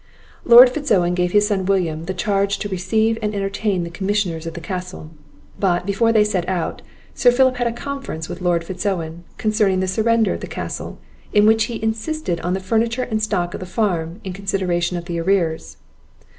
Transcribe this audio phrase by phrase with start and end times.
[0.45, 4.47] Lord Fitz Owen gave his son William the charge to receive and entertain the commissioners
[4.47, 5.11] at the castle;
[5.59, 6.81] But, before they set out,
[7.13, 10.97] Sir Philip had a conference with Lord Fitz Owen, concerning the surrender of the castle;
[11.33, 15.05] in which he insisted on the furniture and stock of the farm, in consideration of
[15.05, 15.77] the arrears.